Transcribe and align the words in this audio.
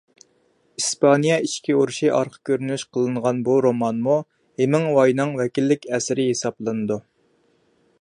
ئىسپانىيە 0.81 1.35
ئىچكى 1.47 1.75
ئۇرۇشى 1.79 2.09
ئارقا 2.15 2.41
كۆرۈنۈش 2.51 2.87
قىلىنغان 2.97 3.45
بۇ 3.51 3.59
رومانمۇ 3.67 4.19
ھېمىڭۋاينىڭ 4.63 5.39
ۋەكىللىك 5.43 5.89
ئەسىرى 5.95 6.31
ھېسابلىنىدۇ. 6.33 7.03